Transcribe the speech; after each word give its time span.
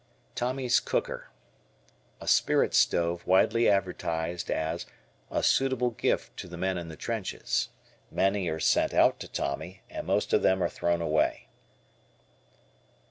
Tommy's 0.33 0.79
Cooker. 0.79 1.29
A 2.19 2.27
spirit 2.27 2.73
stove 2.73 3.27
widely 3.27 3.69
advertised 3.69 4.49
as 4.49 4.87
"A 5.29 5.43
suitable 5.43 5.91
gift 5.91 6.35
to 6.37 6.47
the 6.47 6.57
men 6.57 6.75
in 6.79 6.87
the 6.87 6.95
trenches." 6.95 7.69
Many 8.09 8.47
are 8.49 8.59
sent 8.59 8.95
out 8.95 9.19
to 9.19 9.27
Tommy 9.27 9.83
and 9.91 10.07
most 10.07 10.33
of 10.33 10.41
them 10.41 10.63
are 10.63 10.69
thrown 10.69 11.03
away. 11.03 11.49